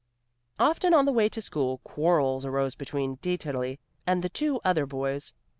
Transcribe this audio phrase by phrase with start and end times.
[0.57, 3.77] Often, on the way to school, quarrels arose between Dieterli
[4.07, 5.31] and the two other boys.